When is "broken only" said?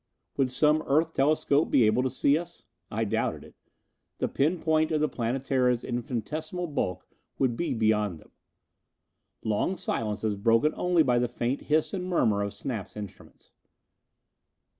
10.37-11.03